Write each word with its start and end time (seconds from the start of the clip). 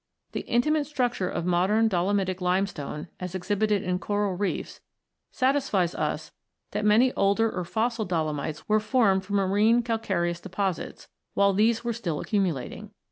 The 0.31 0.39
intimate 0.47 0.85
structure 0.87 1.29
of 1.29 1.45
modern 1.45 1.87
dolomitic 1.87 2.41
lime 2.41 2.65
stone, 2.65 3.07
as 3.19 3.35
exhibited 3.35 3.83
in 3.83 3.99
coral 3.99 4.33
reefs, 4.33 4.81
satisfies 5.31 5.93
us 5.93 6.31
that 6.71 6.83
many 6.83 7.13
older 7.13 7.51
or 7.51 7.63
fossil 7.63 8.03
dolomites 8.05 8.67
were 8.67 8.79
formed 8.79 9.23
from 9.23 9.35
marine 9.35 9.83
calcareous 9.83 10.39
deposits 10.41 11.07
while 11.35 11.53
these 11.53 11.83
were 11.83 11.93
still 11.93 12.19
accumulating. 12.19 12.89